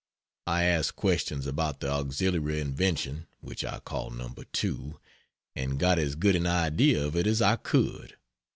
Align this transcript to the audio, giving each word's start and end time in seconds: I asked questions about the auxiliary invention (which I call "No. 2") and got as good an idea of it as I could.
I 0.47 0.63
asked 0.63 0.95
questions 0.95 1.45
about 1.45 1.79
the 1.79 1.87
auxiliary 1.87 2.59
invention 2.59 3.27
(which 3.39 3.63
I 3.63 3.77
call 3.81 4.09
"No. 4.09 4.33
2") 4.51 4.99
and 5.55 5.77
got 5.79 5.99
as 5.99 6.15
good 6.15 6.35
an 6.35 6.47
idea 6.47 7.05
of 7.05 7.15
it 7.15 7.27
as 7.27 7.39
I 7.39 7.55
could. 7.57 8.15